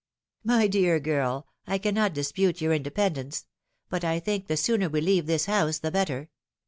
"My 0.53 0.65
dear 0.65 0.99
girl, 0.99 1.45
I 1.67 1.77
cannot 1.77 2.15
dispute 2.15 2.59
your 2.59 2.73
independence; 2.73 3.45
but 3.87 4.03
I 4.03 4.19
think 4.19 4.47
the 4.47 4.57
sooner 4.57 4.89
we 4.89 4.99
leave 4.99 5.27
this 5.27 5.45
house 5.45 5.77
the 5.77 5.91
better. 5.91 6.31